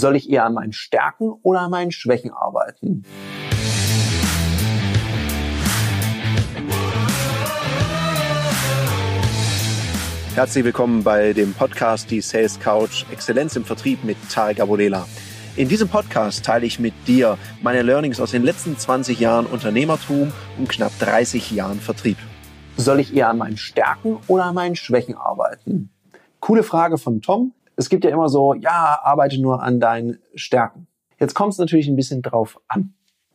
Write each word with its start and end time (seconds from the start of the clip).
Soll 0.00 0.16
ich 0.16 0.30
eher 0.30 0.46
an 0.46 0.54
meinen 0.54 0.72
Stärken 0.72 1.30
oder 1.42 1.60
an 1.60 1.70
meinen 1.70 1.92
Schwächen 1.92 2.32
arbeiten? 2.32 3.04
Herzlich 10.34 10.64
willkommen 10.64 11.04
bei 11.04 11.34
dem 11.34 11.52
Podcast 11.52 12.10
Die 12.10 12.22
Sales 12.22 12.58
Couch 12.58 13.04
Exzellenz 13.12 13.56
im 13.56 13.66
Vertrieb 13.66 14.02
mit 14.02 14.16
Tarek 14.30 14.60
Abodela. 14.60 15.06
In 15.56 15.68
diesem 15.68 15.90
Podcast 15.90 16.46
teile 16.46 16.64
ich 16.64 16.80
mit 16.80 16.94
dir 17.06 17.36
meine 17.60 17.82
Learnings 17.82 18.22
aus 18.22 18.30
den 18.30 18.42
letzten 18.42 18.78
20 18.78 19.20
Jahren 19.20 19.44
Unternehmertum 19.44 20.32
und 20.56 20.70
knapp 20.70 20.98
30 20.98 21.50
Jahren 21.50 21.78
Vertrieb. 21.78 22.16
Soll 22.78 23.00
ich 23.00 23.14
eher 23.14 23.28
an 23.28 23.36
meinen 23.36 23.58
Stärken 23.58 24.16
oder 24.28 24.44
an 24.44 24.54
meinen 24.54 24.76
Schwächen 24.76 25.14
arbeiten? 25.14 25.90
Coole 26.40 26.62
Frage 26.62 26.96
von 26.96 27.20
Tom. 27.20 27.52
Es 27.80 27.88
gibt 27.88 28.04
ja 28.04 28.10
immer 28.10 28.28
so, 28.28 28.52
ja, 28.52 29.00
arbeite 29.02 29.40
nur 29.40 29.62
an 29.62 29.80
deinen 29.80 30.18
Stärken. 30.34 30.86
Jetzt 31.18 31.32
kommt 31.32 31.54
es 31.54 31.58
natürlich 31.58 31.88
ein 31.88 31.96
bisschen 31.96 32.20
drauf 32.20 32.60
an. 32.68 32.92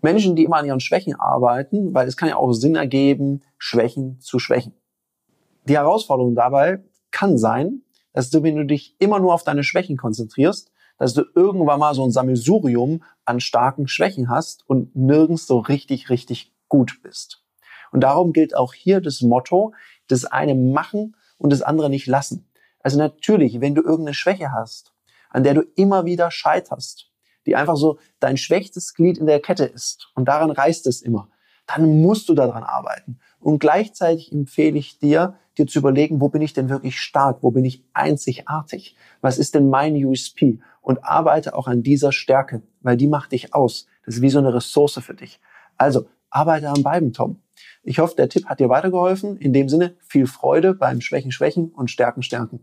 Menschen, 0.00 0.36
die 0.36 0.44
immer 0.44 0.58
an 0.58 0.64
ihren 0.64 0.78
Schwächen 0.78 1.16
arbeiten, 1.18 1.92
weil 1.92 2.06
es 2.06 2.16
kann 2.16 2.28
ja 2.28 2.36
auch 2.36 2.52
Sinn 2.52 2.76
ergeben, 2.76 3.42
Schwächen 3.58 4.20
zu 4.20 4.38
schwächen. 4.38 4.74
Die 5.64 5.76
Herausforderung 5.76 6.36
dabei 6.36 6.84
kann 7.10 7.36
sein, 7.36 7.82
dass 8.12 8.30
du, 8.30 8.44
wenn 8.44 8.54
du 8.54 8.64
dich 8.64 8.94
immer 9.00 9.18
nur 9.18 9.34
auf 9.34 9.42
deine 9.42 9.64
Schwächen 9.64 9.96
konzentrierst, 9.96 10.70
dass 10.98 11.14
du 11.14 11.24
irgendwann 11.34 11.80
mal 11.80 11.94
so 11.94 12.04
ein 12.04 12.12
Sammelsurium 12.12 13.02
an 13.24 13.40
starken 13.40 13.88
Schwächen 13.88 14.30
hast 14.30 14.62
und 14.68 14.94
nirgends 14.94 15.48
so 15.48 15.58
richtig, 15.58 16.10
richtig 16.10 16.52
gut 16.68 17.00
bist. 17.02 17.42
Und 17.90 18.02
darum 18.02 18.32
gilt 18.32 18.54
auch 18.54 18.72
hier 18.72 19.00
das 19.00 19.20
Motto, 19.20 19.74
das 20.06 20.26
eine 20.26 20.54
machen 20.54 21.16
und 21.38 21.52
das 21.52 21.62
andere 21.62 21.90
nicht 21.90 22.06
lassen. 22.06 22.47
Also 22.88 22.96
natürlich, 22.96 23.60
wenn 23.60 23.74
du 23.74 23.82
irgendeine 23.82 24.14
Schwäche 24.14 24.50
hast, 24.50 24.94
an 25.28 25.42
der 25.42 25.52
du 25.52 25.60
immer 25.76 26.06
wieder 26.06 26.30
scheiterst, 26.30 27.12
die 27.44 27.54
einfach 27.54 27.76
so 27.76 27.98
dein 28.18 28.38
schwächstes 28.38 28.94
Glied 28.94 29.18
in 29.18 29.26
der 29.26 29.40
Kette 29.40 29.66
ist 29.66 30.10
und 30.14 30.26
daran 30.26 30.50
reißt 30.50 30.86
es 30.86 31.02
immer, 31.02 31.28
dann 31.66 32.00
musst 32.00 32.30
du 32.30 32.34
daran 32.34 32.62
arbeiten. 32.62 33.18
Und 33.40 33.58
gleichzeitig 33.58 34.32
empfehle 34.32 34.78
ich 34.78 34.98
dir, 34.98 35.34
dir 35.58 35.66
zu 35.66 35.80
überlegen, 35.80 36.22
wo 36.22 36.30
bin 36.30 36.40
ich 36.40 36.54
denn 36.54 36.70
wirklich 36.70 36.98
stark, 36.98 37.42
wo 37.42 37.50
bin 37.50 37.66
ich 37.66 37.84
einzigartig, 37.92 38.96
was 39.20 39.36
ist 39.36 39.54
denn 39.54 39.68
mein 39.68 39.94
USP 40.02 40.58
und 40.80 41.04
arbeite 41.04 41.54
auch 41.54 41.68
an 41.68 41.82
dieser 41.82 42.10
Stärke, 42.10 42.62
weil 42.80 42.96
die 42.96 43.06
macht 43.06 43.32
dich 43.32 43.52
aus. 43.52 43.86
Das 44.06 44.14
ist 44.14 44.22
wie 44.22 44.30
so 44.30 44.38
eine 44.38 44.54
Ressource 44.54 44.98
für 45.02 45.14
dich. 45.14 45.40
Also 45.76 46.06
arbeite 46.30 46.70
an 46.70 46.82
beiden, 46.82 47.12
Tom. 47.12 47.42
Ich 47.82 47.98
hoffe, 47.98 48.16
der 48.16 48.28
Tipp 48.28 48.46
hat 48.46 48.60
dir 48.60 48.68
weitergeholfen. 48.68 49.36
In 49.36 49.52
dem 49.52 49.68
Sinne, 49.68 49.96
viel 50.06 50.26
Freude 50.26 50.74
beim 50.74 51.00
Schwächen, 51.00 51.32
Schwächen 51.32 51.70
und 51.70 51.90
Stärken, 51.90 52.22
Stärken. 52.22 52.62